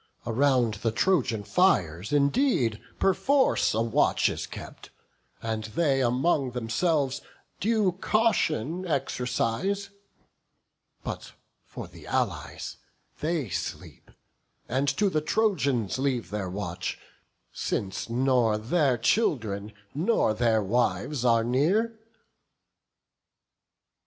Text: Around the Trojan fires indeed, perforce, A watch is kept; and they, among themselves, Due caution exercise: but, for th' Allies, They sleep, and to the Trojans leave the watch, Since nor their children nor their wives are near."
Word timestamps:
Around 0.25 0.79
the 0.81 0.91
Trojan 0.91 1.43
fires 1.43 2.11
indeed, 2.11 2.81
perforce, 2.97 3.75
A 3.75 3.83
watch 3.83 4.29
is 4.29 4.47
kept; 4.47 4.89
and 5.43 5.65
they, 5.65 6.01
among 6.01 6.53
themselves, 6.53 7.21
Due 7.59 7.91
caution 7.91 8.83
exercise: 8.87 9.91
but, 11.03 11.33
for 11.67 11.87
th' 11.87 12.03
Allies, 12.05 12.77
They 13.19 13.49
sleep, 13.49 14.09
and 14.67 14.87
to 14.97 15.07
the 15.07 15.21
Trojans 15.21 15.99
leave 15.99 16.31
the 16.31 16.49
watch, 16.49 16.97
Since 17.51 18.09
nor 18.09 18.57
their 18.57 18.97
children 18.97 19.71
nor 19.93 20.33
their 20.33 20.63
wives 20.63 21.23
are 21.23 21.43
near." 21.43 21.99